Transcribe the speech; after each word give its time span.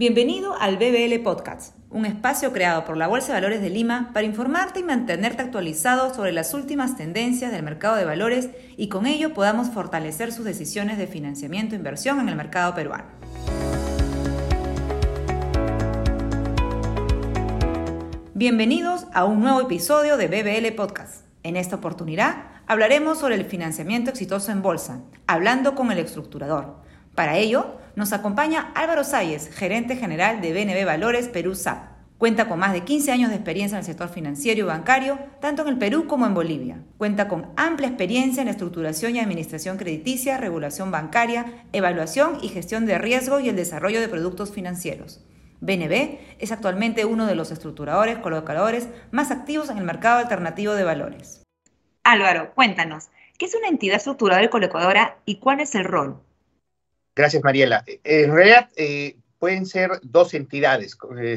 Bienvenido 0.00 0.54
al 0.58 0.78
BBL 0.78 1.22
Podcast, 1.22 1.76
un 1.90 2.06
espacio 2.06 2.54
creado 2.54 2.86
por 2.86 2.96
la 2.96 3.06
Bolsa 3.06 3.26
de 3.26 3.32
Valores 3.34 3.60
de 3.60 3.68
Lima 3.68 4.12
para 4.14 4.24
informarte 4.24 4.80
y 4.80 4.82
mantenerte 4.82 5.42
actualizado 5.42 6.14
sobre 6.14 6.32
las 6.32 6.54
últimas 6.54 6.96
tendencias 6.96 7.52
del 7.52 7.62
mercado 7.62 7.96
de 7.96 8.06
valores 8.06 8.48
y 8.78 8.88
con 8.88 9.04
ello 9.04 9.34
podamos 9.34 9.68
fortalecer 9.68 10.32
sus 10.32 10.46
decisiones 10.46 10.96
de 10.96 11.06
financiamiento 11.06 11.74
e 11.74 11.78
inversión 11.78 12.18
en 12.18 12.30
el 12.30 12.34
mercado 12.34 12.74
peruano. 12.74 13.04
Bienvenidos 18.32 19.06
a 19.12 19.26
un 19.26 19.40
nuevo 19.40 19.60
episodio 19.60 20.16
de 20.16 20.28
BBL 20.28 20.74
Podcast. 20.76 21.26
En 21.42 21.58
esta 21.58 21.76
oportunidad 21.76 22.44
hablaremos 22.66 23.18
sobre 23.18 23.34
el 23.34 23.44
financiamiento 23.44 24.08
exitoso 24.08 24.50
en 24.50 24.62
bolsa, 24.62 25.02
hablando 25.26 25.74
con 25.74 25.92
el 25.92 25.98
estructurador. 25.98 26.88
Para 27.20 27.36
ello, 27.36 27.76
nos 27.96 28.14
acompaña 28.14 28.72
Álvaro 28.74 29.04
Salles, 29.04 29.50
gerente 29.54 29.94
general 29.94 30.40
de 30.40 30.54
BNB 30.54 30.86
Valores 30.86 31.28
Perú 31.28 31.54
SAP. 31.54 31.84
Cuenta 32.16 32.48
con 32.48 32.58
más 32.58 32.72
de 32.72 32.80
15 32.80 33.12
años 33.12 33.28
de 33.28 33.36
experiencia 33.36 33.76
en 33.76 33.80
el 33.80 33.84
sector 33.84 34.08
financiero 34.08 34.60
y 34.60 34.62
bancario, 34.62 35.18
tanto 35.38 35.60
en 35.60 35.68
el 35.68 35.76
Perú 35.76 36.06
como 36.06 36.24
en 36.24 36.32
Bolivia. 36.32 36.82
Cuenta 36.96 37.28
con 37.28 37.50
amplia 37.58 37.88
experiencia 37.88 38.40
en 38.40 38.48
estructuración 38.48 39.14
y 39.14 39.20
administración 39.20 39.76
crediticia, 39.76 40.38
regulación 40.38 40.90
bancaria, 40.90 41.66
evaluación 41.74 42.38
y 42.40 42.48
gestión 42.48 42.86
de 42.86 42.96
riesgo 42.96 43.38
y 43.38 43.50
el 43.50 43.56
desarrollo 43.56 44.00
de 44.00 44.08
productos 44.08 44.50
financieros. 44.50 45.22
BNB 45.60 46.20
es 46.38 46.52
actualmente 46.52 47.04
uno 47.04 47.26
de 47.26 47.34
los 47.34 47.50
estructuradores 47.50 48.16
colocadores 48.20 48.88
más 49.10 49.30
activos 49.30 49.68
en 49.68 49.76
el 49.76 49.84
mercado 49.84 50.20
alternativo 50.20 50.72
de 50.72 50.84
valores. 50.84 51.42
Álvaro, 52.02 52.54
cuéntanos, 52.54 53.10
¿qué 53.36 53.44
es 53.44 53.54
una 53.54 53.68
entidad 53.68 53.98
estructuradora 53.98 54.46
y 54.46 54.48
colocadora 54.48 55.18
y 55.26 55.34
cuál 55.34 55.60
es 55.60 55.74
el 55.74 55.84
rol? 55.84 56.22
Gracias, 57.14 57.42
Mariela. 57.42 57.84
En 58.04 58.32
realidad, 58.32 58.68
eh, 58.76 59.16
pueden 59.40 59.66
ser 59.66 59.90
dos 60.02 60.34
entidades. 60.34 60.96
Eh, 61.18 61.36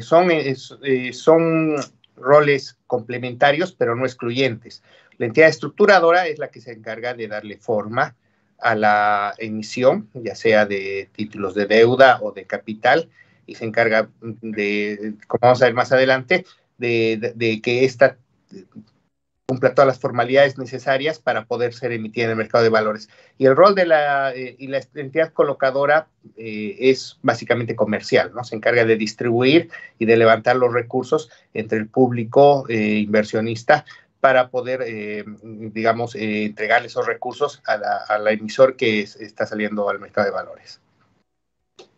eh, 0.82 1.12
son 1.12 1.76
roles 2.16 2.78
complementarios, 2.86 3.72
pero 3.72 3.96
no 3.96 4.04
excluyentes. 4.04 4.82
La 5.18 5.26
entidad 5.26 5.48
estructuradora 5.48 6.26
es 6.28 6.38
la 6.38 6.48
que 6.48 6.60
se 6.60 6.72
encarga 6.72 7.14
de 7.14 7.28
darle 7.28 7.56
forma 7.56 8.14
a 8.60 8.74
la 8.74 9.34
emisión, 9.38 10.08
ya 10.14 10.34
sea 10.34 10.66
de 10.66 11.08
títulos 11.12 11.54
de 11.54 11.66
deuda 11.66 12.20
o 12.22 12.32
de 12.32 12.44
capital, 12.44 13.08
y 13.46 13.56
se 13.56 13.64
encarga 13.64 14.08
de, 14.20 15.14
como 15.26 15.40
vamos 15.42 15.62
a 15.62 15.66
ver 15.66 15.74
más 15.74 15.92
adelante, 15.92 16.44
de, 16.78 17.60
que 17.62 17.84
esta 17.84 18.16
cumpla 19.46 19.74
todas 19.74 19.86
las 19.86 20.00
formalidades 20.00 20.58
necesarias 20.58 21.18
para 21.18 21.44
poder 21.44 21.74
ser 21.74 21.92
emitida 21.92 22.24
en 22.24 22.30
el 22.30 22.36
mercado 22.36 22.64
de 22.64 22.70
valores. 22.70 23.08
Y 23.36 23.46
el 23.46 23.56
rol 23.56 23.74
de 23.74 23.86
la, 23.86 24.32
eh, 24.34 24.56
y 24.58 24.68
la 24.68 24.80
entidad 24.94 25.32
colocadora 25.32 26.08
eh, 26.36 26.76
es 26.78 27.18
básicamente 27.22 27.76
comercial, 27.76 28.32
¿no? 28.34 28.42
Se 28.44 28.56
encarga 28.56 28.84
de 28.84 28.96
distribuir 28.96 29.70
y 29.98 30.06
de 30.06 30.16
levantar 30.16 30.56
los 30.56 30.72
recursos 30.72 31.30
entre 31.52 31.78
el 31.78 31.88
público 31.88 32.64
eh, 32.68 32.98
inversionista 32.98 33.84
para 34.20 34.48
poder, 34.48 34.82
digamos, 35.44 36.14
entregar 36.14 36.82
esos 36.86 37.06
recursos 37.06 37.62
a 37.66 37.76
la, 38.18 38.32
emisor 38.32 38.74
que 38.74 39.02
está 39.02 39.44
saliendo 39.44 39.90
al 39.90 39.98
mercado 39.98 40.24
de 40.26 40.32
valores. 40.32 40.80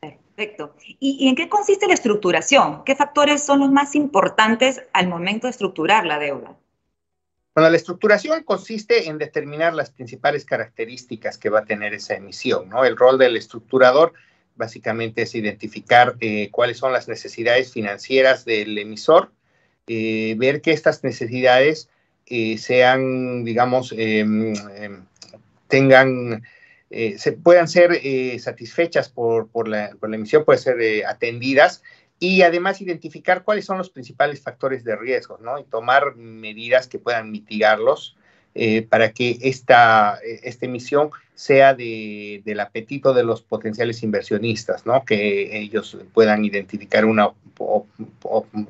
Perfecto. 0.01 0.75
¿Y, 0.99 1.29
en 1.29 1.37
qué 1.37 1.49
consiste 1.49 1.87
la 1.87 1.95
estructuración? 1.95 2.83
¿Qué 2.83 2.97
factores 2.97 3.45
son 3.45 3.61
los 3.61 3.71
más 3.71 3.95
importantes 3.95 4.83
al 4.93 5.07
momento 5.07 5.47
de 5.47 5.53
estructurar 5.53 6.05
la 6.05 6.19
deuda? 6.19 6.57
Bueno, 7.57 7.71
la 7.71 7.79
estructuración 7.79 8.43
consiste 8.43 9.09
en 9.09 9.17
determinar 9.17 9.73
las 9.73 9.89
principales 9.89 10.45
características 10.45 11.39
que 11.39 11.49
va 11.49 11.61
a 11.61 11.65
tener 11.65 11.95
esa 11.95 12.15
emisión, 12.15 12.69
¿no? 12.69 12.85
El 12.85 12.99
rol 12.99 13.17
del 13.17 13.35
estructurador 13.35 14.13
básicamente 14.57 15.23
es 15.23 15.35
identificar 15.35 16.17
eh, 16.21 16.51
cuáles 16.51 16.77
son 16.77 16.93
las 16.93 17.09
necesidades 17.09 17.73
financieras 17.73 18.45
del 18.45 18.77
emisor, 18.77 19.33
eh, 19.87 20.35
ver 20.37 20.61
que 20.61 20.73
estas 20.73 21.03
necesidades 21.03 21.89
eh, 22.27 22.59
sean, 22.59 23.43
digamos, 23.43 23.95
em, 23.97 24.53
tengan, 25.69 26.43
se 26.91 27.33
puedan 27.33 27.69
ser 27.69 27.99
satisfechas 28.39 29.09
por, 29.09 29.49
por, 29.49 29.67
la, 29.67 29.97
por, 29.99 30.11
la, 30.11 30.17
emisión, 30.17 30.45
pueden 30.45 30.61
ser 30.61 31.07
atendidas 31.07 31.83
y 32.19 32.43
además 32.43 32.81
identificar 32.81 33.45
cuáles 33.45 33.65
son 33.67 33.79
los 33.79 33.91
principales 33.91 34.41
factores 34.41 34.85
de 34.85 34.97
riesgo, 34.97 35.39
¿no? 35.43 35.59
Y 35.59 35.65
tomar 35.65 36.17
medidas 36.17 36.87
que 36.87 36.99
puedan 36.99 37.31
mitigarlos 37.31 38.17
eh, 38.55 38.83
para 38.83 39.13
que 39.13 39.39
esta, 39.43 40.19
esta 40.25 40.65
emisión 40.65 41.11
sea 41.35 41.75
de, 41.75 42.41
del 42.47 42.61
apetito 42.61 43.13
de 43.13 43.23
los 43.23 43.43
potenciales 43.43 44.03
inversionistas, 44.03 44.87
¿no? 44.87 45.05
Que 45.05 45.59
ellos 45.59 45.99
puedan 46.15 46.45
identificar 46.45 47.05
una 47.05 47.33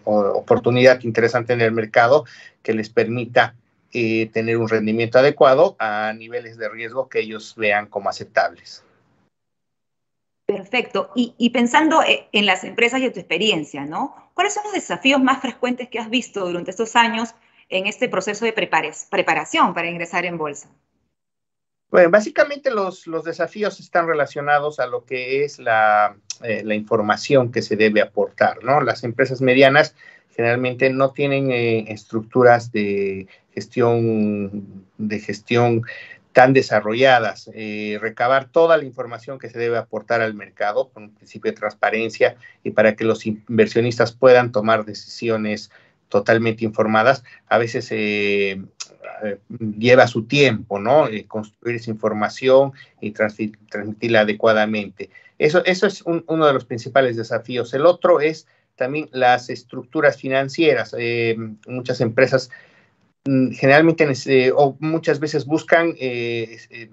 oportunidad 0.04 1.00
interesante 1.02 1.52
en 1.52 1.60
el 1.60 1.70
mercado 1.70 2.24
que 2.64 2.74
les 2.74 2.90
permita 2.90 3.54
eh, 3.92 4.28
tener 4.32 4.56
un 4.56 4.68
rendimiento 4.68 5.20
adecuado 5.20 5.76
a 5.78 6.12
niveles 6.12 6.58
de 6.58 6.68
riesgo 6.68 7.08
que 7.08 7.20
ellos 7.20 7.54
vean 7.56 7.86
como 7.86 8.08
aceptables. 8.08 8.82
Perfecto. 10.46 11.10
Y, 11.16 11.50
pensando 11.50 12.02
e, 12.02 12.28
en 12.30 12.46
las 12.46 12.62
empresas 12.62 13.00
y 13.00 13.06
en 13.06 13.12
tu 13.12 13.18
experiencia, 13.18 13.84
¿no? 13.84 14.30
¿Cuáles 14.32 14.54
son 14.54 14.62
los 14.64 14.72
desafíos 14.72 15.20
más 15.20 15.40
frecuentes 15.40 15.88
que 15.88 15.98
has 15.98 16.08
visto 16.08 16.46
durante 16.46 16.70
estos 16.70 16.94
años 16.94 17.34
en 17.68 17.86
este 17.86 18.08
proceso 18.08 18.44
de 18.44 18.52
preparación 18.52 19.74
para 19.74 19.90
ingresar 19.90 20.24
en 20.24 20.38
bolsa? 20.38 20.70
Bueno, 21.90 22.10
básicamente 22.10 22.70
los, 22.70 23.06
desafíos 23.24 23.80
están 23.80 24.06
relacionados 24.06 24.78
a 24.78 24.86
lo 24.86 25.04
que 25.04 25.44
es 25.44 25.58
la, 25.58 26.16
eh, 26.42 26.62
la, 26.64 26.74
información 26.74 27.50
que 27.50 27.62
se 27.62 27.74
debe 27.74 28.00
aportar, 28.00 28.62
¿no? 28.62 28.80
Las 28.80 29.02
empresas 29.02 29.40
medianas 29.40 29.96
generalmente 30.36 30.90
no 30.90 31.12
tienen 31.12 31.50
eh, 31.50 31.86
estructuras 31.88 32.70
de 32.70 33.26
gestión, 33.52 34.84
de 34.98 35.18
gestión 35.18 35.82
tan 36.36 36.52
desarrolladas, 36.52 37.50
eh, 37.54 37.96
recabar 37.98 38.50
toda 38.50 38.76
la 38.76 38.84
información 38.84 39.38
que 39.38 39.48
se 39.48 39.58
debe 39.58 39.78
aportar 39.78 40.20
al 40.20 40.34
mercado 40.34 40.90
con 40.90 41.04
un 41.04 41.14
principio 41.14 41.50
de 41.50 41.56
transparencia 41.56 42.36
y 42.62 42.72
para 42.72 42.94
que 42.94 43.04
los 43.04 43.24
inversionistas 43.24 44.12
puedan 44.12 44.52
tomar 44.52 44.84
decisiones 44.84 45.70
totalmente 46.10 46.62
informadas, 46.66 47.24
a 47.46 47.56
veces 47.56 47.90
eh, 47.90 48.60
eh, 49.24 49.38
lleva 49.78 50.06
su 50.08 50.26
tiempo, 50.26 50.78
¿no? 50.78 51.08
construir 51.26 51.76
esa 51.76 51.90
información 51.90 52.72
y 53.00 53.12
transmitirla 53.12 54.20
adecuadamente. 54.20 55.08
Eso, 55.38 55.64
eso 55.64 55.86
es 55.86 56.02
uno 56.02 56.46
de 56.46 56.52
los 56.52 56.66
principales 56.66 57.16
desafíos. 57.16 57.72
El 57.72 57.86
otro 57.86 58.20
es 58.20 58.46
también 58.74 59.08
las 59.10 59.48
estructuras 59.48 60.18
financieras. 60.18 60.94
muchas 61.66 62.02
empresas 62.02 62.50
generalmente 63.52 64.06
eh, 64.26 64.52
o 64.54 64.76
muchas 64.80 65.20
veces 65.20 65.46
buscan 65.46 65.94
eh, 65.98 66.58
eh, 66.70 66.90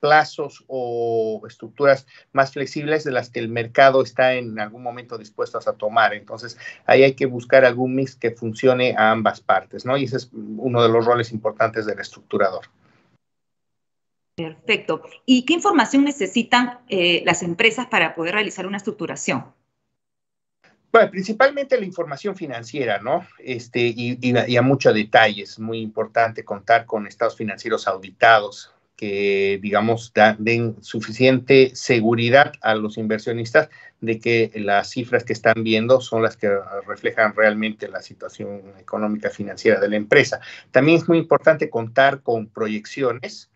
plazos 0.00 0.64
o 0.66 1.42
estructuras 1.46 2.06
más 2.32 2.52
flexibles 2.52 3.04
de 3.04 3.10
las 3.10 3.30
que 3.30 3.40
el 3.40 3.48
mercado 3.48 4.02
está 4.02 4.34
en 4.34 4.58
algún 4.58 4.82
momento 4.82 5.16
dispuesto 5.16 5.58
a 5.58 5.72
tomar. 5.72 6.14
Entonces, 6.14 6.58
ahí 6.86 7.02
hay 7.02 7.14
que 7.14 7.26
buscar 7.26 7.64
algún 7.64 7.94
mix 7.94 8.14
que 8.14 8.30
funcione 8.30 8.94
a 8.96 9.10
ambas 9.10 9.40
partes, 9.40 9.86
¿no? 9.86 9.96
Y 9.96 10.04
ese 10.04 10.18
es 10.18 10.30
uno 10.32 10.82
de 10.82 10.88
los 10.88 11.06
roles 11.06 11.32
importantes 11.32 11.86
del 11.86 12.00
estructurador. 12.00 12.66
Perfecto. 14.36 15.02
¿Y 15.24 15.44
qué 15.46 15.54
información 15.54 16.04
necesitan 16.04 16.80
las 17.24 17.42
empresas 17.42 17.86
para 17.86 18.14
poder 18.14 18.34
realizar 18.34 18.66
una 18.66 18.78
estructuración? 18.78 19.44
Bueno, 20.94 21.10
principalmente 21.10 21.76
la 21.76 21.86
información 21.86 22.36
financiera, 22.36 23.00
¿no? 23.00 23.26
Este, 23.40 23.80
y, 23.80 24.56
a 24.56 24.62
mucho 24.62 24.92
detalle. 24.92 25.42
Es 25.42 25.58
muy 25.58 25.80
importante 25.80 26.44
contar 26.44 26.86
con 26.86 27.08
estados 27.08 27.34
financieros 27.34 27.88
auditados 27.88 28.72
que, 28.94 29.58
digamos, 29.60 30.12
den 30.38 30.76
suficiente 30.84 31.72
seguridad 31.74 32.52
a 32.62 32.76
los 32.76 32.96
inversionistas 32.96 33.70
de 34.00 34.20
que 34.20 34.52
las 34.54 34.90
cifras 34.90 35.24
que 35.24 35.32
están 35.32 35.64
viendo 35.64 36.00
son 36.00 36.22
las 36.22 36.36
que 36.36 36.48
reflejan 36.86 37.34
realmente 37.34 37.88
la 37.88 38.00
situación 38.00 38.62
económica 38.78 39.30
financiera 39.30 39.80
de 39.80 39.88
la 39.88 39.96
empresa. 39.96 40.38
También 40.70 40.98
es 40.98 41.08
muy 41.08 41.18
importante 41.18 41.70
contar 41.70 42.22
con 42.22 42.46
proyecciones 42.46 43.50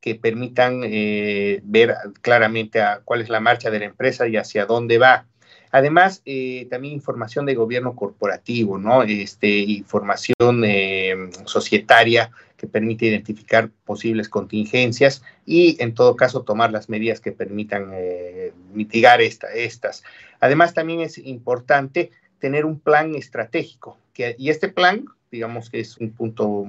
que 0.00 0.14
permitan 0.14 0.82
eh, 0.84 1.58
ver 1.64 1.96
claramente 2.22 2.80
a 2.80 3.00
cuál 3.04 3.20
es 3.20 3.30
la 3.30 3.40
marcha 3.40 3.68
de 3.68 3.80
la 3.80 3.86
empresa 3.86 4.28
y 4.28 4.36
hacia 4.36 4.64
dónde 4.64 4.98
va 4.98 5.26
Además, 5.70 6.22
eh, 6.24 6.66
también 6.70 6.94
información 6.94 7.46
de 7.46 7.54
gobierno 7.54 7.94
corporativo, 7.94 8.78
¿no? 8.78 9.02
Este, 9.02 9.48
información 9.48 10.64
eh, 10.64 11.30
societaria 11.44 12.30
que 12.56 12.66
permite 12.66 13.06
identificar 13.06 13.70
posibles 13.84 14.28
contingencias 14.28 15.22
y, 15.46 15.76
en 15.80 15.94
todo 15.94 16.16
caso, 16.16 16.42
tomar 16.42 16.72
las 16.72 16.88
medidas 16.88 17.20
que 17.20 17.32
permitan 17.32 17.90
eh, 17.92 18.52
mitigar 18.72 19.20
estas. 19.20 20.02
Además, 20.40 20.74
también 20.74 21.00
es 21.00 21.18
importante 21.18 22.10
tener 22.38 22.64
un 22.64 22.80
plan 22.80 23.14
estratégico, 23.14 23.98
que, 24.12 24.34
y 24.38 24.50
este 24.50 24.68
plan, 24.68 25.04
digamos 25.30 25.70
que 25.70 25.80
es 25.80 25.98
un 25.98 26.12
punto 26.12 26.64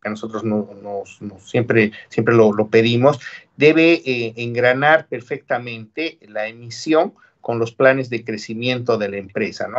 que 0.00 0.10
nosotros 0.10 0.42
nos, 0.44 1.20
siempre, 1.44 1.92
siempre 2.08 2.34
lo, 2.34 2.52
lo 2.52 2.68
pedimos, 2.68 3.20
debe 3.56 4.02
engranar 4.36 5.06
perfectamente 5.06 6.18
la 6.22 6.48
emisión 6.48 7.14
con 7.42 7.58
los 7.58 7.72
planes 7.72 8.08
de 8.08 8.24
crecimiento 8.24 8.96
de 8.96 9.10
la 9.10 9.18
empresa, 9.18 9.68
¿no? 9.68 9.78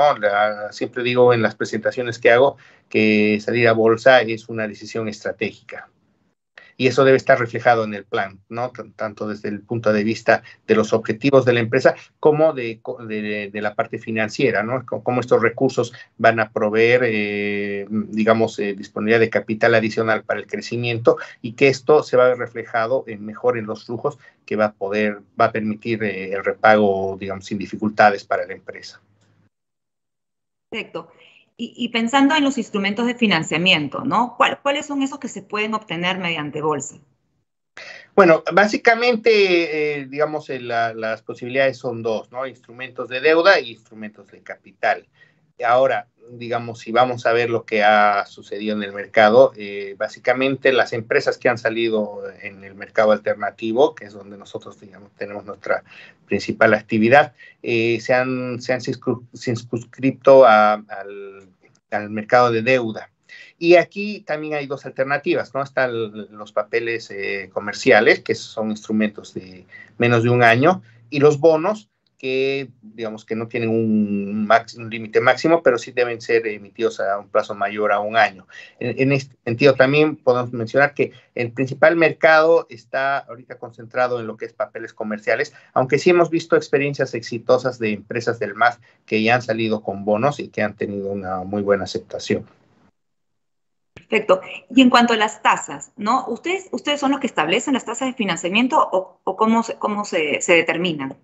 siempre 0.71 1.01
digo 1.01 1.33
en 1.33 1.41
las 1.41 1.55
presentaciones 1.55 2.19
que 2.19 2.29
hago 2.29 2.57
que 2.89 3.39
salir 3.43 3.67
a 3.67 3.73
bolsa 3.73 4.21
es 4.21 4.49
una 4.49 4.67
decisión 4.67 5.07
estratégica 5.07 5.89
y 6.77 6.87
eso 6.87 7.03
debe 7.03 7.17
estar 7.17 7.39
reflejado 7.39 7.83
en 7.83 7.93
el 7.93 8.05
plan, 8.05 8.39
¿no? 8.49 8.71
tanto 8.95 9.27
desde 9.27 9.49
el 9.49 9.61
punto 9.61 9.93
de 9.93 10.03
vista 10.03 10.43
de 10.67 10.75
los 10.75 10.93
objetivos 10.93 11.45
de 11.45 11.53
la 11.53 11.59
empresa 11.59 11.95
como 12.19 12.53
de, 12.53 12.79
de, 13.07 13.61
la 13.61 13.75
parte 13.75 13.99
financiera, 13.99 14.63
¿no? 14.63 14.85
Cómo 14.85 15.21
estos 15.21 15.41
recursos 15.41 15.93
van 16.17 16.39
a 16.39 16.51
proveer, 16.51 17.01
eh, 17.05 17.85
digamos, 17.89 18.59
eh, 18.59 18.73
disponibilidad 18.73 19.19
de 19.19 19.29
capital 19.29 19.75
adicional 19.75 20.23
para 20.23 20.39
el 20.39 20.47
crecimiento 20.47 21.17
y 21.41 21.53
que 21.53 21.67
esto 21.67 22.03
se 22.03 22.17
va 22.17 22.25
a 22.25 22.29
ver 22.29 22.37
reflejado 22.37 23.03
en 23.07 23.25
mejor 23.25 23.57
en 23.57 23.65
los 23.65 23.85
flujos 23.85 24.17
que 24.45 24.55
va 24.55 24.65
a 24.65 24.73
poder, 24.73 25.19
va 25.39 25.45
a 25.45 25.51
permitir 25.51 26.03
eh, 26.03 26.33
el 26.33 26.43
repago, 26.43 27.17
digamos, 27.19 27.45
sin 27.45 27.57
dificultades 27.57 28.23
para 28.23 28.45
la 28.45 28.53
empresa. 28.53 29.01
Perfecto. 30.69 31.11
Y, 31.55 31.89
pensando 31.89 32.35
en 32.35 32.43
los 32.43 32.57
instrumentos 32.57 33.05
de 33.05 33.13
financiamiento, 33.13 34.03
¿no? 34.03 34.35
¿Cuáles 34.37 34.87
son 34.87 35.03
esos 35.03 35.19
que 35.19 35.27
se 35.27 35.43
pueden 35.43 35.75
obtener 35.75 36.17
mediante 36.17 36.61
bolsa? 36.61 36.95
Bueno, 38.15 38.43
básicamente, 38.51 39.99
eh, 39.99 40.05
digamos, 40.05 40.49
eh, 40.49 40.59
las 40.59 41.21
posibilidades 41.21 41.77
son 41.77 42.03
dos, 42.03 42.31
¿no? 42.31 42.45
Instrumentos 42.45 43.07
de 43.09 43.21
deuda 43.21 43.59
y 43.59 43.71
instrumentos 43.71 44.27
de 44.31 44.41
capital. 44.41 45.07
Ahora, 45.63 46.07
digamos, 46.31 46.79
si 46.79 46.91
vamos 46.91 47.25
a 47.25 47.33
ver 47.33 47.49
lo 47.49 47.65
que 47.65 47.83
ha 47.83 48.25
sucedido 48.25 48.75
en 48.75 48.83
el 48.83 48.93
mercado, 48.93 49.53
eh, 49.55 49.95
básicamente 49.97 50.71
las 50.71 50.93
empresas 50.93 51.37
que 51.37 51.49
han 51.49 51.57
salido 51.57 52.23
en 52.41 52.63
el 52.63 52.75
mercado 52.75 53.11
alternativo, 53.11 53.93
que 53.93 54.05
es 54.05 54.13
donde 54.13 54.37
nosotros 54.37 54.79
digamos, 54.79 55.11
tenemos 55.17 55.45
nuestra 55.45 55.83
principal 56.25 56.73
actividad, 56.73 57.33
se, 57.61 58.13
han, 58.13 58.61
se 58.61 58.73
han 58.73 58.81
circunscrito 58.81 60.45
al, 60.45 60.85
al 61.91 62.09
mercado 62.09 62.51
de 62.51 62.61
deuda. 62.61 63.09
Y 63.59 63.75
aquí 63.75 64.21
también 64.21 64.55
hay 64.55 64.67
dos 64.67 64.85
alternativas, 64.85 65.53
¿no? 65.53 65.63
Están 65.63 65.91
los 66.35 66.51
papeles 66.51 67.09
eh, 67.11 67.49
comerciales, 67.53 68.19
que 68.19 68.35
son 68.35 68.71
instrumentos 68.71 69.33
de 69.33 69.65
menos 69.97 70.23
de 70.23 70.29
un 70.29 70.43
año, 70.43 70.81
y 71.09 71.19
los 71.19 71.39
bonos, 71.39 71.89
que 72.23 72.69
digamos 72.81 73.25
que 73.25 73.35
no 73.35 73.49
tienen 73.49 73.69
un, 73.69 74.47
límite 74.89 75.19
máximo, 75.19 75.61
pero 75.61 75.77
sí 75.77 75.91
deben 75.91 76.21
ser 76.21 76.47
emitidos 76.47 77.01
a 77.01 77.19
un 77.19 77.27
plazo 77.27 77.53
mayor 77.53 77.91
a 77.91 77.99
un 77.99 78.15
año. 78.15 78.47
En, 78.79 79.11
este 79.11 79.35
sentido, 79.43 79.73
también 79.73 80.15
podemos 80.15 80.53
mencionar 80.53 80.93
que 80.93 81.11
el 81.35 81.51
principal 81.51 81.97
mercado 81.97 82.65
está 82.69 83.17
ahorita 83.17 83.57
concentrado 83.57 84.21
en 84.21 84.27
lo 84.27 84.37
que 84.37 84.45
es 84.45 84.53
papeles 84.53 84.93
comerciales, 84.93 85.53
aunque 85.73 85.99
sí 85.99 86.11
hemos 86.11 86.29
visto 86.29 86.55
experiencias 86.55 87.13
exitosas 87.13 87.77
de 87.77 87.91
empresas 87.91 88.39
del 88.39 88.55
MAF 88.55 88.77
que 89.05 89.21
ya 89.21 89.35
han 89.35 89.41
salido 89.41 89.83
con 89.83 90.05
bonos 90.05 90.39
y 90.39 90.47
que 90.47 90.61
han 90.61 90.77
tenido 90.77 91.11
una 91.11 91.43
muy 91.43 91.61
buena 91.61 91.83
aceptación. 91.83 92.45
Perfecto. 93.95 94.39
Y 94.73 94.81
en 94.81 94.89
cuanto 94.89 95.11
a 95.11 95.17
las 95.17 95.41
tasas, 95.41 95.91
¿no? 95.97 96.25
¿Ustedes, 96.27 96.69
ustedes 96.71 97.01
son 97.01 97.11
los 97.11 97.19
que 97.19 97.27
establecen 97.27 97.73
las 97.73 97.83
tasas 97.83 98.07
de 98.07 98.13
financiamiento 98.13 98.77
o, 98.79 99.35
cómo, 99.35 99.61
cómo 99.77 100.05
se 100.05 100.39
determinan? 100.47 101.17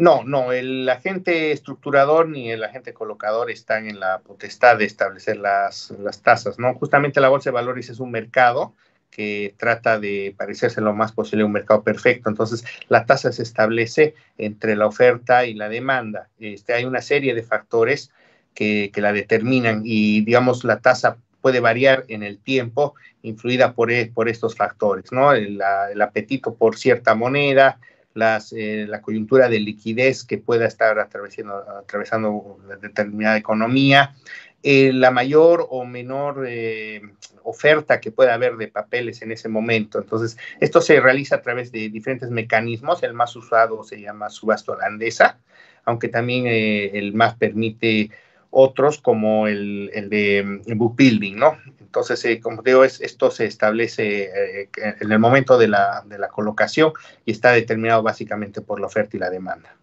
No, 0.00 0.24
no, 0.24 0.52
el 0.52 0.88
agente 0.88 1.52
estructurador 1.52 2.28
ni 2.28 2.50
el 2.50 2.64
agente 2.64 2.94
colocador 2.94 3.50
están 3.50 3.88
en 3.88 4.00
la 4.00 4.20
potestad 4.20 4.78
de 4.78 4.86
establecer 4.86 5.36
las, 5.36 5.92
tasas, 6.22 6.58
¿no? 6.58 6.74
Justamente 6.74 7.20
la 7.20 7.28
bolsa 7.28 7.50
de 7.50 7.54
valores 7.54 7.90
es 7.90 8.00
un 8.00 8.10
mercado 8.10 8.74
que 9.10 9.54
trata 9.58 10.00
de 10.00 10.34
parecerse 10.36 10.80
lo 10.80 10.94
más 10.94 11.12
posible 11.12 11.42
a 11.42 11.46
un 11.46 11.52
mercado 11.52 11.82
perfecto. 11.84 12.30
Entonces, 12.30 12.64
la 12.88 13.04
tasa 13.04 13.32
se 13.32 13.42
establece 13.42 14.14
entre 14.38 14.76
la 14.76 14.86
oferta 14.86 15.44
y 15.44 15.52
la 15.52 15.68
demanda. 15.68 16.30
Este, 16.40 16.72
hay 16.72 16.86
una 16.86 17.02
serie 17.02 17.34
de 17.34 17.42
factores 17.42 18.10
que, 18.54 18.90
que 18.94 19.02
la 19.02 19.12
determinan 19.12 19.82
y, 19.84 20.22
digamos, 20.22 20.64
la 20.64 20.80
tasa 20.80 21.18
puede 21.42 21.60
variar 21.60 22.04
en 22.08 22.22
el 22.22 22.38
tiempo, 22.38 22.94
influida 23.20 23.74
por, 23.74 23.92
e, 23.92 24.06
por 24.06 24.30
estos 24.30 24.56
factores, 24.56 25.12
¿no? 25.12 25.34
El, 25.34 25.60
el 25.92 26.00
apetito 26.00 26.54
por 26.54 26.78
cierta 26.78 27.14
moneda, 27.14 27.78
las, 28.14 28.52
eh, 28.52 28.86
la 28.88 29.00
coyuntura 29.00 29.48
de 29.48 29.60
liquidez 29.60 30.24
que 30.24 30.38
pueda 30.38 30.66
estar 30.66 30.98
atravesando, 30.98 31.56
atravesando 31.56 32.58
determinada 32.80 33.36
economía, 33.36 34.14
eh, 34.62 34.92
la 34.92 35.10
mayor 35.10 35.66
o 35.70 35.84
menor 35.84 36.44
eh, 36.48 37.02
oferta 37.42 38.00
que 38.00 38.12
pueda 38.12 38.34
haber 38.34 38.56
de 38.56 38.68
papeles 38.68 39.22
en 39.22 39.32
ese 39.32 39.48
momento. 39.48 39.98
Entonces, 39.98 40.38
esto 40.60 40.80
se 40.80 41.00
realiza 41.00 41.36
a 41.36 41.42
través 41.42 41.72
de 41.72 41.88
diferentes 41.88 42.30
mecanismos. 42.30 43.02
El 43.02 43.14
más 43.14 43.34
usado 43.34 43.82
se 43.82 44.00
llama 44.00 44.30
subasta 44.30 44.72
holandesa, 44.72 45.40
aunque 45.84 46.08
también 46.08 46.46
el 46.46 47.12
más 47.12 47.34
permite 47.34 48.10
otros 48.52 48.98
como 48.98 49.48
el, 49.48 49.90
el 49.94 50.08
de 50.08 50.60
book 50.76 50.94
building, 50.94 51.36
¿no? 51.36 51.58
Entonces, 51.80 52.24
eh, 52.26 52.38
como 52.40 52.62
digo, 52.62 52.84
es, 52.84 53.00
esto 53.00 53.30
se 53.30 53.46
establece 53.46 54.30
eh, 54.62 54.68
en 54.76 55.10
el 55.10 55.18
momento 55.18 55.58
de 55.58 55.68
la, 55.68 56.02
de 56.06 56.18
la 56.18 56.28
colocación 56.28 56.92
y 57.24 57.32
está 57.32 57.52
determinado 57.52 58.02
básicamente 58.02 58.60
por 58.60 58.78
la 58.78 58.86
oferta 58.86 59.16
y 59.16 59.20
la 59.20 59.30
demanda. 59.30 59.74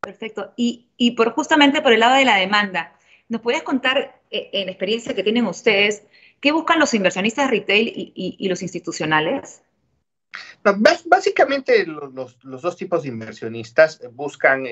Perfecto. 0.00 0.52
Y, 0.56 0.86
y 0.96 1.12
por 1.12 1.32
justamente 1.32 1.80
por 1.80 1.92
el 1.92 2.00
lado 2.00 2.16
de 2.16 2.26
la 2.26 2.36
demanda, 2.36 2.96
¿nos 3.28 3.40
puedes 3.40 3.62
contar 3.62 4.20
eh, 4.30 4.50
en 4.52 4.68
experiencia 4.68 5.14
que 5.14 5.22
tienen 5.22 5.46
ustedes 5.46 6.02
qué 6.40 6.52
buscan 6.52 6.78
los 6.78 6.92
inversionistas 6.92 7.50
retail 7.50 7.88
y, 7.88 8.36
y, 8.38 8.48
los 8.48 8.62
institucionales? 8.62 9.62
básicamente 11.06 11.86
los, 11.86 12.42
los, 12.42 12.62
dos 12.62 12.76
tipos 12.76 13.02
de 13.02 13.08
inversionistas 13.08 14.00
buscan 14.12 14.64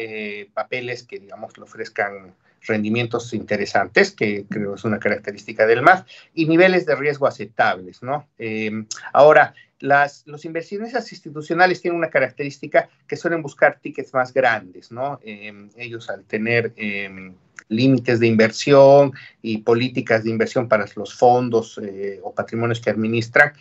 papeles 0.53 1.05
que, 1.05 1.19
digamos, 1.19 1.57
le 1.57 1.65
ofrezcan 1.65 2.35
rendimientos 2.67 3.33
interesantes, 3.35 4.13
que 4.13 4.47
creo 4.49 4.75
es 4.75 4.85
una 4.85 4.99
característica 4.99 5.67
del 5.67 5.83
MAF, 5.83 6.07
y 6.35 6.47
niveles 6.47 6.87
de 6.87 6.97
riesgo 6.97 7.27
aceptables, 7.27 8.03
¿no? 8.03 8.29
Em, 8.39 8.87
ahora, 9.13 9.55
las, 9.81 10.27
los 10.27 10.45
inversionistas 10.45 11.13
institucionales 11.13 11.83
tienen 11.83 11.99
una 11.99 12.09
característica 12.09 12.89
que 13.07 13.17
suelen 13.17 13.43
buscar 13.43 13.79
tickets 13.81 14.15
más 14.15 14.33
grandes, 14.33 14.91
¿no? 14.91 15.19
Em, 15.23 15.69
ellos 15.77 16.09
al 16.09 16.25
tener 16.25 16.73
em, 16.77 17.35
límites 17.69 18.21
de 18.21 18.27
inversión 18.27 19.13
y 19.43 19.59
políticas 19.59 20.25
de 20.25 20.31
inversión 20.31 20.69
para 20.69 20.87
los 20.97 21.15
fondos 21.15 21.79
eh, 21.83 22.21
o 22.23 22.35
patrimonios 22.35 22.81
que 22.81 22.91
administran, 22.91 23.53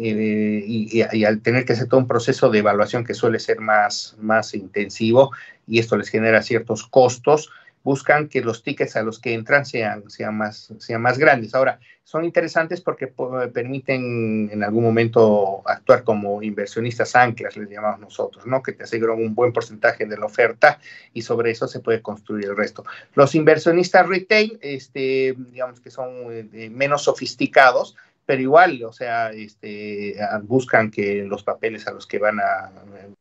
eh, 0.00 0.62
y, 0.64 1.02
y, 1.12 1.24
al 1.24 1.40
tener 1.40 1.64
que 1.64 1.72
hacer 1.72 1.88
todo 1.88 1.98
un 1.98 2.06
proceso 2.06 2.50
de 2.50 2.58
evaluación 2.58 3.04
que 3.04 3.14
suele 3.14 3.40
ser 3.40 3.58
más, 3.58 4.16
más 4.20 4.54
intensivo 4.54 5.32
y 5.66 5.78
esto 5.80 5.96
les 5.96 6.08
genera 6.08 6.42
ciertos 6.42 6.86
costos, 6.86 7.50
buscan 7.88 8.28
que 8.28 8.42
los 8.42 8.62
tickets 8.62 8.96
a 8.96 9.02
los 9.02 9.18
que 9.18 9.32
entran 9.32 9.64
sean, 9.64 10.10
sean, 10.10 10.36
más, 10.36 10.74
sean 10.78 11.00
más 11.00 11.16
grandes. 11.16 11.54
Ahora, 11.54 11.80
son 12.04 12.22
interesantes 12.22 12.82
porque 12.82 13.06
permiten 13.06 14.50
en 14.52 14.62
algún 14.62 14.84
momento 14.84 15.62
actuar 15.64 16.04
como 16.04 16.42
inversionistas 16.42 17.16
anclas, 17.16 17.56
les 17.56 17.70
llamamos 17.70 18.00
nosotros, 18.00 18.44
¿no? 18.46 18.62
Que 18.62 18.72
te 18.72 18.84
aseguran 18.84 19.16
un 19.16 19.34
buen 19.34 19.54
porcentaje 19.54 20.04
de 20.04 20.18
la 20.18 20.26
oferta 20.26 20.78
y 21.14 21.22
sobre 21.22 21.50
eso 21.50 21.66
se 21.66 21.80
puede 21.80 22.02
construir 22.02 22.44
el 22.44 22.56
resto. 22.58 22.84
Los 23.14 23.34
inversionistas 23.34 24.06
retail, 24.06 24.58
este, 24.60 25.34
digamos 25.50 25.80
que 25.80 25.90
son 25.90 26.10
eh, 26.30 26.68
menos 26.70 27.04
sofisticados, 27.04 27.96
pero 28.28 28.42
igual, 28.42 28.84
o 28.84 28.92
sea, 28.92 29.30
este, 29.30 30.14
buscan 30.42 30.90
que 30.90 31.24
los 31.24 31.42
papeles 31.42 31.86
a 31.86 31.92
los 31.92 32.06
que 32.06 32.18
van 32.18 32.38
a, 32.40 32.70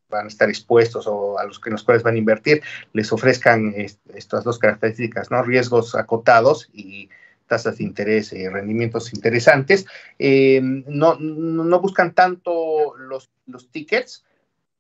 van 0.10 0.26
a 0.26 0.28
estar 0.28 0.50
expuestos 0.50 1.08
o 1.08 1.40
a 1.40 1.46
los 1.46 1.62
que 1.62 1.70
los 1.70 1.82
cuales 1.86 2.04
van 2.04 2.16
a 2.16 2.18
invertir 2.18 2.62
les 2.92 3.14
ofrezcan 3.14 3.74
estas 3.78 4.44
dos 4.44 4.60
características, 4.60 5.32
¿no? 5.32 5.42
Riesgos 5.44 5.96
acotados 5.96 6.70
y 6.74 7.08
tasas 7.48 7.78
de 7.78 7.86
interés 7.86 8.34
y 8.34 8.50
rendimientos 8.50 9.14
interesantes. 9.14 9.86
Eh, 10.20 10.60
no, 10.62 11.16
no, 11.18 11.80
buscan 11.80 12.14
tanto 12.14 12.98
los, 12.98 13.30
los 13.46 13.72
tickets, 13.72 14.26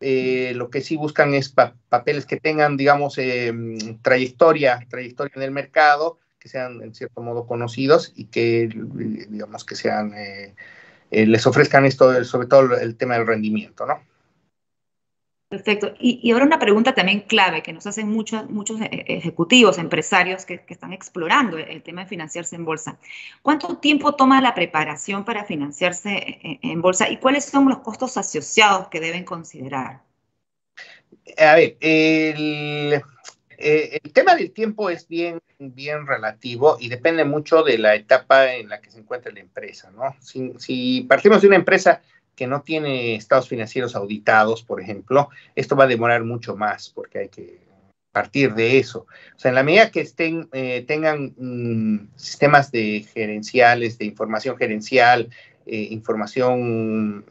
eh, 0.01 0.51
lo 0.55 0.69
que 0.69 0.81
sí 0.81 0.98
buscan 0.98 1.36
es 1.36 1.55
papeles 1.88 2.25
que 2.25 2.36
tengan, 2.36 2.75
digamos, 2.75 3.17
eh, 3.17 3.53
trayectoria, 4.01 4.86
trayectoria 4.89 5.31
en 5.38 5.43
el 5.43 5.51
mercado, 5.51 6.19
que 6.39 6.50
sean 6.50 6.82
en 6.82 6.94
cierto 6.94 7.22
modo 7.22 7.48
conocidos 7.48 8.13
y 8.15 8.25
que, 8.25 8.70
digamos, 9.29 9.65
que 9.65 9.75
sean, 9.75 10.13
eh, 10.13 10.56
eh, 11.12 11.25
les 11.25 11.46
ofrezcan 11.48 11.86
esto, 11.86 12.24
sobre 12.24 12.48
todo 12.48 12.77
el 12.77 12.96
tema 12.96 13.15
del 13.15 13.27
rendimiento, 13.27 13.86
¿no? 13.86 14.00
Perfecto. 15.50 15.94
Y, 15.98 16.29
ahora 16.32 16.44
una 16.44 16.60
pregunta 16.60 16.94
también 16.94 17.22
clave 17.22 17.63
que 17.63 17.72
nos 17.72 17.88
hacen 17.88 18.10
muchos, 18.10 18.50
muchos 18.50 18.82
eh, 18.82 18.89
ejecutivos, 19.08 19.77
empresarios 19.77 20.46
que, 20.46 20.62
están 20.67 20.91
explorando 20.91 21.58
el 21.58 21.82
tema 21.84 22.01
de 22.01 22.08
financiarse 22.08 22.58
en 22.58 22.65
bolsa. 22.65 22.98
¿Cuánto 23.41 23.77
tiempo 23.77 24.13
toma 24.15 24.41
la 24.41 24.53
preparación 24.53 25.24
para 25.24 25.46
financiarse 25.46 26.39
en, 26.41 26.60
en 26.62 26.82
bolsa 26.82 27.10
y 27.10 27.17
cuáles 27.17 27.46
son 27.46 27.70
los 27.70 27.79
costos 27.79 28.17
asociados 28.17 28.89
que 28.89 29.00
deben 29.00 29.24
considerar? 29.24 30.01
A 31.38 31.56
ver, 31.56 31.77
el, 31.82 33.01
eh, 33.57 33.99
el 34.03 34.13
tema 34.13 34.35
del 34.35 34.51
tiempo 34.51 34.89
es 34.89 35.07
bien, 35.07 35.39
bien 35.57 36.05
relativo 36.05 36.77
y 36.79 36.89
depende 36.89 37.25
mucho 37.25 37.63
de 37.63 37.79
la 37.79 37.95
etapa 37.95 38.53
en 38.53 38.69
la 38.69 38.81
que 38.81 38.91
se 38.91 38.99
encuentra 38.99 39.31
la 39.31 39.39
empresa, 39.39 39.91
¿no? 39.91 40.15
Si, 40.21 41.05
partimos 41.09 41.41
de 41.41 41.47
una 41.47 41.55
empresa 41.55 42.01
que 42.35 42.45
no 42.45 42.61
tiene 42.61 43.15
estados 43.15 43.49
financieros 43.49 43.95
auditados, 43.95 44.61
por 44.61 44.79
ejemplo, 44.79 45.29
esto 45.55 45.75
va 45.75 45.85
a 45.85 45.87
demorar 45.87 46.23
mucho 46.23 46.55
más 46.55 46.89
porque 46.89 47.19
hay 47.19 47.29
que 47.29 47.59
partir 48.11 48.53
de 48.53 48.77
eso. 48.77 49.07
O 49.35 49.39
sea, 49.39 49.49
en 49.49 49.55
la 49.55 49.63
medida 49.63 49.89
que 49.89 50.01
estén, 50.01 50.47
eh, 50.53 50.85
tengan 50.87 51.33
mm, 51.35 52.09
sistemas 52.15 52.71
de 52.71 53.07
gerenciales, 53.11 53.97
de 53.97 54.05
información 54.05 54.55
gerencial, 54.57 55.29
eh, 55.65 55.87
información 55.89 57.25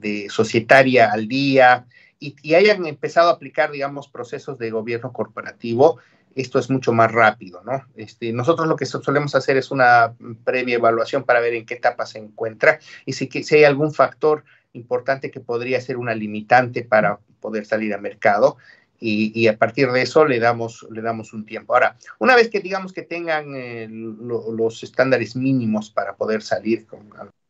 de 0.00 0.28
societaria 0.30 1.12
al 1.12 1.28
día, 1.28 1.86
y, 2.18 2.54
hayan 2.54 2.86
empezado 2.86 3.28
a 3.28 3.34
aplicar, 3.34 3.70
digamos, 3.70 4.08
procesos 4.08 4.58
de 4.58 4.70
gobierno 4.70 5.12
corporativo, 5.12 5.98
esto 6.34 6.58
es 6.58 6.68
mucho 6.68 6.92
más 6.92 7.12
rápido, 7.12 7.62
¿no? 7.64 7.84
Este, 7.96 8.32
nosotros 8.32 8.68
lo 8.68 8.76
que 8.76 8.84
solemos 8.84 9.34
hacer 9.34 9.56
es 9.56 9.70
una 9.70 10.14
previa 10.44 10.76
evaluación 10.76 11.24
para 11.24 11.40
ver 11.40 11.54
en 11.54 11.64
qué 11.64 11.74
etapa 11.74 12.04
se 12.04 12.18
encuentra 12.18 12.78
y 13.06 13.14
si, 13.14 13.28
si 13.42 13.56
hay 13.56 13.64
algún 13.64 13.92
factor 13.92 14.44
importante 14.74 15.30
que 15.30 15.40
podría 15.40 15.80
ser 15.80 15.96
una 15.96 16.14
limitante 16.14 16.82
para 16.82 17.18
poder 17.40 17.64
salir 17.64 17.94
al 17.94 18.02
mercado. 18.02 18.56
Y, 18.98 19.46
a 19.46 19.58
partir 19.58 19.92
de 19.92 20.00
eso 20.00 20.24
le 20.24 20.40
damos, 20.40 20.86
le 20.90 21.02
damos 21.02 21.34
un 21.34 21.44
tiempo. 21.44 21.74
Ahora, 21.74 21.96
una 22.18 22.34
vez 22.34 22.48
que 22.48 22.60
digamos 22.60 22.94
que 22.94 23.02
tengan 23.02 23.54
eh, 23.54 23.88
los 23.90 24.82
estándares 24.82 25.36
mínimos 25.36 25.90
para 25.90 26.16
poder 26.16 26.40
salir, 26.40 26.86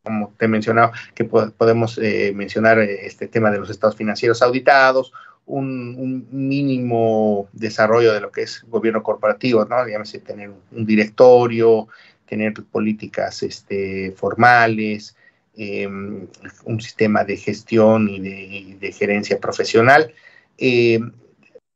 como 0.07 0.33
te 0.39 0.47
he 0.47 0.49
mencionado, 0.49 0.93
que 1.15 1.25
podemos 1.25 1.99
eh, 1.99 2.33
mencionar 2.35 2.79
eh, 2.79 3.07
este 3.07 3.29
tema 3.29 3.51
de 3.51 3.59
los 3.59 3.71
estados 3.71 3.97
financieros 3.97 4.41
auditados, 4.43 5.13
un, 5.45 6.27
mínimo 6.31 7.49
desarrollo 7.53 8.13
de 8.13 8.21
lo 8.21 8.33
que 8.33 8.43
es 8.43 8.65
gobierno 8.69 9.03
corporativo, 9.03 9.65
¿no? 9.65 9.87
Llámese 9.87 10.19
tener 10.19 10.51
un 10.73 10.87
directorio, 10.87 11.89
tener 12.27 12.55
políticas 12.73 13.43
este, 13.43 14.13
formales, 14.17 15.15
Em, 15.59 16.29
un 16.65 16.81
sistema 16.83 17.25
de 17.25 17.39
gestión 17.39 18.11
y 18.11 18.75
de, 18.75 18.93
gerencia 18.93 19.41
profesional. 19.41 20.13
Em, 20.59 21.13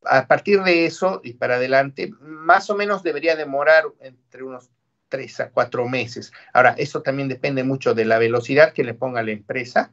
a 0.05 0.27
partir 0.27 0.63
de 0.63 0.85
eso 0.85 1.23
y 1.25 1.33
para 1.33 1.55
adelante, 1.55 2.13
más 2.21 2.69
o 2.69 2.77
menos 2.77 3.03
debería 3.03 3.37
demorar 3.37 3.85
entre 4.01 4.43
unos 4.43 4.69
tres 5.11 5.41
a 5.41 5.51
cuatro 5.51 5.87
meses. 5.87 6.33
Ahora, 6.55 6.75
eso 6.79 7.03
también 7.03 7.29
depende 7.29 7.65
mucho 7.65 7.93
de 7.93 8.07
la 8.07 8.19
velocidad 8.19 8.73
que 8.73 8.85
le 8.85 8.95
ponga 8.95 9.23
la 9.23 9.33
empresa 9.33 9.93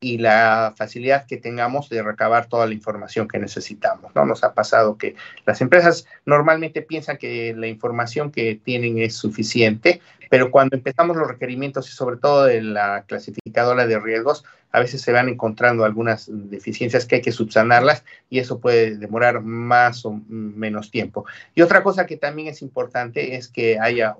y 0.00 0.18
la 0.18 0.74
facilidad 0.76 1.26
que 1.26 1.38
tengamos 1.38 1.88
de 1.88 2.02
recabar 2.02 2.46
toda 2.46 2.66
la 2.66 2.74
información 2.74 3.26
que 3.26 3.38
necesitamos. 3.38 4.14
¿no? 4.14 4.24
Nos 4.26 4.44
ha 4.44 4.54
pasado 4.54 4.96
que 4.96 5.16
las 5.44 5.60
empresas 5.60 6.06
normalmente 6.24 6.82
piensan 6.82 7.16
que 7.16 7.54
la 7.56 7.66
información 7.66 8.30
que 8.30 8.60
tienen 8.62 8.98
es 8.98 9.16
suficiente, 9.16 10.00
pero 10.30 10.50
cuando 10.50 10.76
empezamos 10.76 11.16
los 11.16 11.26
requerimientos 11.26 11.88
y 11.88 11.92
sobre 11.92 12.18
todo 12.18 12.44
de 12.44 12.62
la 12.62 13.04
clasificadora 13.06 13.86
de 13.86 13.98
riesgos, 13.98 14.44
a 14.70 14.80
veces 14.80 15.00
se 15.00 15.12
van 15.12 15.28
encontrando 15.28 15.84
algunas 15.84 16.28
deficiencias 16.30 17.06
que 17.06 17.16
hay 17.16 17.22
que 17.22 17.32
subsanarlas 17.32 18.04
y 18.28 18.38
eso 18.38 18.60
puede 18.60 18.96
demorar 18.96 19.40
más 19.40 20.04
o 20.04 20.20
menos 20.28 20.90
tiempo. 20.90 21.24
Y 21.54 21.62
otra 21.62 21.82
cosa 21.82 22.06
que 22.06 22.18
también 22.18 22.48
es 22.48 22.60
importante 22.60 23.36
es 23.36 23.48
que 23.48 23.78
haya 23.80 24.16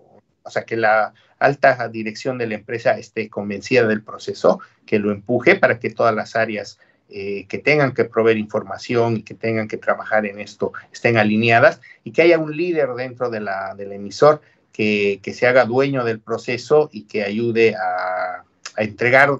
o 0.48 0.50
sea, 0.50 0.64
que 0.64 0.76
la 0.76 1.14
alta 1.38 1.88
dirección 1.88 2.38
de 2.38 2.48
la 2.48 2.56
empresa 2.56 2.98
esté 2.98 3.28
convencida 3.30 3.86
del 3.86 4.02
proceso, 4.02 4.60
que 4.84 4.98
lo 4.98 5.12
empuje 5.12 5.54
para 5.54 5.78
que 5.78 5.90
todas 5.90 6.14
las 6.14 6.34
áreas 6.34 6.78
eh, 7.10 7.46
que 7.48 7.58
tengan 7.58 7.94
que 7.94 8.04
proveer 8.04 8.36
información 8.36 9.16
y 9.16 9.22
que 9.22 9.34
tengan 9.34 9.68
que 9.68 9.78
trabajar 9.78 10.26
en 10.26 10.40
esto 10.40 10.72
estén 10.92 11.16
alineadas 11.16 11.80
y 12.04 12.12
que 12.12 12.22
haya 12.22 12.38
un 12.38 12.54
líder 12.54 12.90
dentro 12.94 13.30
de 13.30 13.40
la, 13.40 13.74
del 13.74 13.92
emisor 13.92 14.42
que, 14.72 15.20
que, 15.22 15.32
se 15.32 15.46
haga 15.46 15.64
dueño 15.64 16.04
del 16.04 16.20
proceso 16.20 16.90
y 16.92 17.04
que 17.04 17.24
ayude 17.24 17.74
a, 17.76 18.44
a 18.76 18.82
entregar 18.82 19.30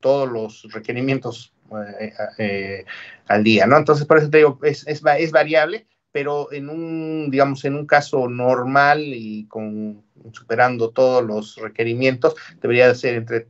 todos 0.00 0.28
los 0.28 0.72
requerimientos 0.72 1.52
eh, 2.00 2.12
eh, 2.38 2.84
al 3.26 3.44
día, 3.44 3.66
¿no? 3.66 3.76
Entonces, 3.76 4.06
por 4.06 4.18
eso 4.18 4.30
te 4.30 4.38
digo, 4.38 4.58
es, 4.62 4.86
es, 4.86 5.02
es 5.18 5.30
variable, 5.32 5.86
pero 6.12 6.52
en 6.52 6.68
un, 6.68 7.30
digamos, 7.30 7.64
en 7.64 7.74
un 7.74 7.86
caso 7.86 8.28
normal 8.28 9.02
y 9.02 9.46
con 9.46 10.04
superando 10.32 10.90
todos 10.90 11.24
los 11.24 11.56
requerimientos, 11.56 12.34
debería 12.60 12.88
de 12.88 12.94
ser 12.94 13.14
entre 13.14 13.48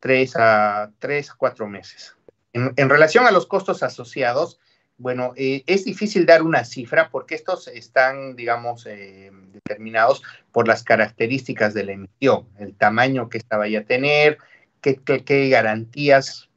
tres 0.00 0.34
a 0.36 0.90
tres 0.98 1.30
a 1.30 1.34
cuatro 1.36 1.68
meses. 1.68 2.16
En, 2.52 2.88
relación 2.88 3.26
a 3.26 3.30
los 3.30 3.46
costos 3.46 3.82
asociados, 3.82 4.58
bueno, 4.98 5.32
eh, 5.36 5.62
es 5.66 5.84
difícil 5.84 6.26
dar 6.26 6.42
una 6.42 6.64
cifra 6.64 7.10
porque 7.10 7.34
estos 7.34 7.68
están, 7.68 8.34
digamos, 8.34 8.86
eh, 8.86 9.30
determinados 9.52 10.22
por 10.50 10.66
las 10.66 10.82
características 10.82 11.74
de 11.74 11.84
la 11.84 11.92
emisión, 11.92 12.48
el 12.58 12.74
tamaño 12.74 13.28
que 13.28 13.38
esta 13.38 13.56
vaya 13.56 13.80
a 13.80 13.84
tener, 13.84 14.38
qué, 14.80 14.96
qué, 14.96 15.48
garantías 15.48 16.50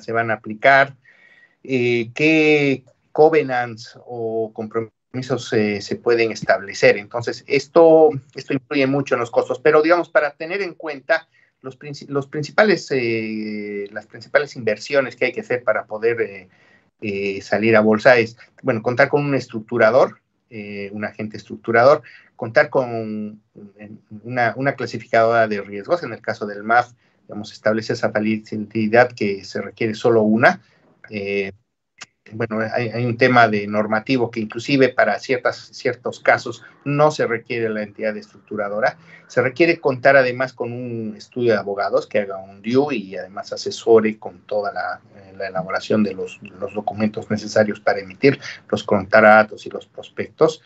se 0.00 0.12
van 0.12 0.30
a 0.30 0.34
aplicar, 0.34 0.96
eh, 1.62 2.10
qué, 2.14 2.84
covenants 3.12 3.98
o 4.06 4.52
compromisos 4.52 5.48
se 5.48 5.96
pueden 6.02 6.32
establecer. 6.32 6.96
Entonces, 6.96 7.44
esto, 7.46 8.10
esto 8.34 8.54
influye 8.54 8.86
mucho 8.86 9.14
en 9.14 9.20
los 9.20 9.30
costos, 9.30 9.60
pero 9.60 9.82
digamos, 9.82 10.08
para 10.08 10.34
tener 10.34 10.62
en 10.62 10.74
cuenta 10.74 11.28
los, 11.62 11.76
principales, 12.26 12.88
eh, 12.90 13.88
las 13.92 14.06
principales 14.06 14.56
inversiones 14.56 15.16
que 15.16 15.26
hay 15.26 15.32
que 15.32 15.42
hacer 15.42 15.62
para 15.62 15.86
poder 15.86 16.20
eh, 16.20 16.48
eh, 17.00 17.40
salir 17.40 17.76
a 17.76 17.80
bolsa 17.80 18.18
es, 18.18 18.36
bueno, 18.62 18.82
contar 18.82 19.08
con 19.08 19.24
un 19.24 19.34
estructurador, 19.34 20.18
un 20.92 21.02
agente 21.06 21.38
estructurador, 21.38 22.02
contar 22.36 22.68
con 22.68 23.40
una, 24.22 24.52
una, 24.54 24.74
clasificadora 24.74 25.48
de 25.48 25.62
riesgos, 25.62 26.02
en 26.02 26.12
el 26.12 26.20
caso 26.20 26.44
del 26.44 26.62
MAF, 26.62 26.92
digamos, 27.22 27.52
establece 27.52 27.94
esa 27.94 28.12
facilidad 28.12 29.12
que 29.12 29.46
se 29.46 29.62
requiere 29.62 29.94
solo 29.94 30.20
una, 30.20 30.60
bueno, 32.30 32.60
hay, 32.72 33.04
un 33.04 33.16
tema 33.16 33.48
de 33.48 33.66
normativo 33.66 34.30
que 34.30 34.40
inclusive 34.40 34.88
para 34.90 35.18
ciertas, 35.18 35.70
ciertos 35.72 36.20
casos 36.20 36.62
no 36.84 37.10
se 37.10 37.26
requiere 37.26 37.68
la 37.68 37.82
entidad 37.82 38.16
estructuradora. 38.16 38.96
Se 39.26 39.42
requiere 39.42 39.80
contar 39.80 40.16
además 40.16 40.52
con 40.52 40.72
un 40.72 41.14
estudio 41.16 41.52
de 41.52 41.58
abogados 41.58 42.06
que 42.06 42.20
haga 42.20 42.38
un 42.38 42.62
due 42.62 42.96
y 42.96 43.16
además 43.16 43.52
asesore 43.52 44.18
con 44.18 44.40
toda 44.40 44.72
la, 44.72 45.00
eh, 45.16 45.34
elaboración 45.48 46.04
de 46.04 46.14
los, 46.14 46.40
documentos 46.74 47.30
necesarios 47.30 47.80
para 47.80 48.00
emitir 48.00 48.38
los 48.70 48.84
contratos 48.84 49.66
y 49.66 49.70
los 49.70 49.86
prospectos. 49.86 50.62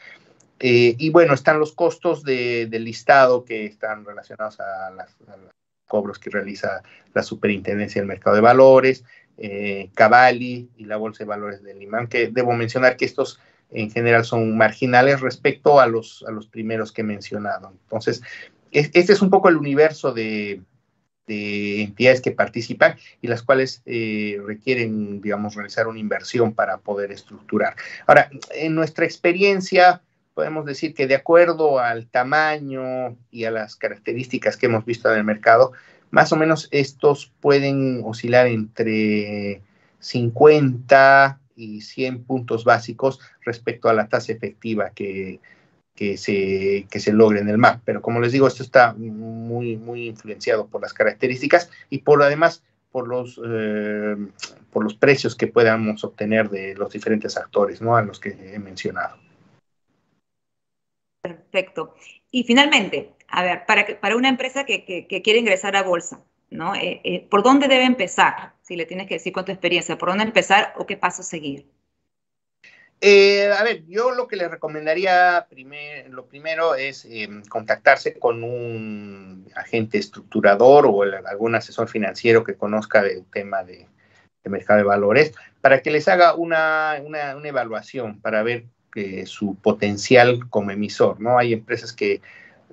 Eh, 0.58 0.94
y 0.98 1.10
bueno, 1.10 1.34
están 1.34 1.58
los 1.58 1.72
costos 1.72 2.22
de, 2.22 2.66
del 2.66 2.84
listado 2.84 3.44
que 3.44 3.66
están 3.66 4.04
relacionados 4.04 4.58
a, 4.60 4.90
los 4.90 5.54
cobros 5.86 6.18
que 6.18 6.30
realiza 6.30 6.82
la 7.14 7.22
Superintendencia 7.22 8.00
del 8.00 8.08
Mercado 8.08 8.36
de 8.36 8.42
Valores, 8.42 9.04
eh, 9.38 9.90
Cavalli 9.94 10.70
y 10.76 10.84
la 10.84 10.96
Bolsa 10.96 11.24
de 11.24 11.28
Valores 11.28 11.62
del 11.62 11.82
Imán, 11.82 12.06
que 12.06 12.28
debo 12.28 12.52
mencionar 12.52 12.96
que 12.96 13.04
estos 13.04 13.40
en 13.70 13.90
general 13.90 14.24
son 14.24 14.56
marginales 14.56 15.20
respecto 15.20 15.80
a 15.80 15.86
los, 15.86 16.24
a 16.26 16.30
los 16.30 16.46
primeros 16.46 16.92
que 16.92 17.02
he 17.02 17.04
mencionado. 17.04 17.72
Entonces, 17.84 18.22
este 18.70 19.12
es 19.12 19.22
un 19.22 19.30
poco 19.30 19.48
el 19.48 19.56
universo 19.56 20.12
de, 20.12 20.62
entidades 21.28 22.20
que 22.20 22.30
participan 22.30 22.96
y 23.20 23.26
las 23.26 23.42
cuales 23.42 23.82
eh, 23.84 24.40
requieren, 24.46 25.20
digamos, 25.20 25.56
realizar 25.56 25.88
una 25.88 25.98
inversión 25.98 26.54
para 26.54 26.78
poder 26.78 27.10
estructurar. 27.10 27.74
Ahora, 28.06 28.30
en 28.54 28.76
nuestra 28.76 29.04
experiencia, 29.04 30.02
podemos 30.34 30.66
decir 30.66 30.94
que 30.94 31.08
de 31.08 31.16
acuerdo 31.16 31.80
al 31.80 32.06
tamaño 32.06 33.16
y 33.32 33.44
a 33.44 33.50
las 33.50 33.74
características 33.74 34.56
que 34.56 34.66
hemos 34.66 34.84
visto 34.84 35.10
en 35.10 35.18
el 35.18 35.24
mercado, 35.24 35.72
más 36.10 36.32
o 36.32 36.36
menos 36.36 36.68
estos 36.70 37.32
pueden 37.40 38.02
oscilar 38.04 38.46
entre 38.46 39.62
50 39.98 41.40
y 41.56 41.80
100 41.80 42.24
puntos 42.24 42.64
básicos 42.64 43.20
respecto 43.44 43.88
a 43.88 43.94
la 43.94 44.08
tasa 44.08 44.32
efectiva 44.32 44.90
que, 44.90 45.40
que 45.94 46.16
se, 46.16 46.86
que 46.90 47.00
se 47.00 47.12
logre 47.12 47.40
en 47.40 47.48
el 47.48 47.58
MAP. 47.58 47.80
Pero 47.84 48.02
como 48.02 48.20
les 48.20 48.32
digo, 48.32 48.46
esto 48.46 48.62
está 48.62 48.94
muy, 48.94 49.76
muy 49.76 50.06
influenciado 50.06 50.66
por 50.66 50.82
las 50.82 50.92
características 50.92 51.70
y 51.90 51.98
por 51.98 52.22
además 52.22 52.62
por 52.92 53.08
los, 53.08 53.40
eh, 53.44 54.16
por 54.70 54.84
los 54.84 54.94
precios 54.94 55.34
que 55.34 55.48
podamos 55.48 56.04
obtener 56.04 56.48
de 56.48 56.74
los 56.74 56.92
diferentes 56.92 57.36
actores, 57.36 57.82
¿no? 57.82 57.96
A 57.96 58.02
los 58.02 58.20
que 58.20 58.54
he 58.54 58.58
mencionado. 58.58 59.16
Perfecto. 61.20 61.94
Y 62.36 62.44
finalmente, 62.44 63.14
a 63.28 63.42
ver, 63.42 63.64
para, 63.64 63.98
para 63.98 64.14
una 64.14 64.28
empresa 64.28 64.66
que, 64.66 65.06
quiere 65.24 65.38
ingresar 65.38 65.74
a 65.74 65.82
bolsa, 65.82 66.20
¿no? 66.50 66.74
Eh, 66.74 67.00
eh, 67.02 67.26
¿Por 67.30 67.42
dónde 67.42 67.66
debe 67.66 67.84
empezar? 67.84 68.52
Si 68.60 68.76
le 68.76 68.84
tienes 68.84 69.06
que 69.08 69.14
decir 69.14 69.32
con 69.32 69.46
tu 69.46 69.52
experiencia, 69.52 69.96
¿por 69.96 70.10
dónde 70.10 70.24
empezar 70.24 70.74
o 70.76 70.84
qué 70.84 70.98
paso 70.98 71.22
seguir? 71.22 71.66
Eh, 73.00 73.50
a 73.58 73.64
ver, 73.64 73.86
yo 73.86 74.10
lo 74.10 74.28
que 74.28 74.36
le 74.36 74.48
recomendaría 74.48 75.46
lo 76.10 76.26
primero 76.26 76.74
es 76.74 77.06
em, 77.06 77.42
contactarse 77.46 78.18
con 78.18 78.44
un 78.44 79.50
agente 79.56 79.96
estructurador 79.96 80.84
o 80.84 81.04
algún 81.04 81.54
asesor 81.54 81.88
financiero 81.88 82.44
que 82.44 82.56
conozca 82.56 83.02
del 83.02 83.24
tema 83.32 83.64
de, 83.64 83.88
mercado 84.44 84.76
de 84.76 84.84
valores 84.84 85.32
para 85.62 85.80
que 85.80 85.90
les 85.90 86.06
haga 86.06 86.34
una, 86.34 87.00
una, 87.02 87.34
una 87.34 87.48
evaluación 87.48 88.20
para 88.20 88.42
ver 88.42 88.66
su 89.26 89.56
potencial 89.56 90.48
como 90.48 90.70
emisor, 90.70 91.20
¿no? 91.20 91.38
Hay 91.38 91.52
empresas 91.52 91.92
que 91.92 92.20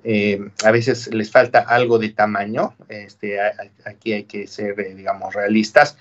eh, 0.04 0.38
a 0.62 0.70
veces 0.70 1.12
les 1.14 1.30
falta 1.30 1.60
algo 1.60 1.98
de 1.98 2.10
tamaño, 2.10 2.76
este, 2.88 3.38
aquí 3.86 4.12
hay 4.12 4.24
que 4.24 4.46
ser, 4.46 4.78
eh, 4.78 4.94
digamos, 4.94 5.34
realistas. 5.34 5.96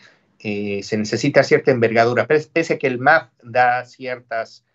eh, 0.45 0.83
se 0.83 0.97
necesita 0.97 1.41
cierta 1.41 1.71
envergadura, 1.71 2.27
pese 2.27 2.73
a 2.73 2.77
que 2.77 2.87
el 2.87 2.99
MAF 2.99 3.29
da 3.41 3.85
ciertas, 3.85 4.65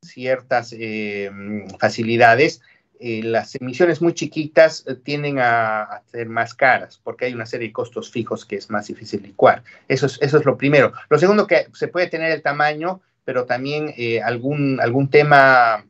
ciertas 0.00 0.74
eh, 0.78 1.30
facilidades, 1.78 2.62
las 2.98 3.56
emisiones 3.56 4.00
muy 4.00 4.14
chiquitas 4.14 4.84
tienden 5.02 5.38
a, 5.40 6.02
ser 6.12 6.28
más 6.28 6.54
caras 6.54 7.00
porque 7.02 7.24
hay 7.24 7.34
una 7.34 7.46
serie 7.46 7.66
de 7.66 7.72
costos 7.72 8.12
fijos 8.12 8.46
que 8.46 8.54
es 8.56 8.70
más 8.70 8.86
difícil 8.86 9.22
licuar. 9.22 9.64
Eso 9.88 10.06
es, 10.06 10.18
eso 10.22 10.38
es 10.38 10.44
lo 10.46 10.56
primero. 10.56 10.92
Lo 11.10 11.18
segundo, 11.18 11.46
que 11.48 11.66
se 11.74 11.88
puede 11.88 12.06
tener 12.06 12.30
el 12.30 12.42
tamaño, 12.42 13.02
pero 13.24 13.44
también 13.44 13.94
algún, 14.24 14.80
algún 14.80 15.08
tema 15.08 15.84